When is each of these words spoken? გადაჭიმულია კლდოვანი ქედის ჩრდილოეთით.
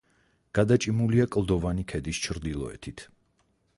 გადაჭიმულია 0.59 1.27
კლდოვანი 1.35 1.85
ქედის 1.93 2.23
ჩრდილოეთით. 2.27 3.05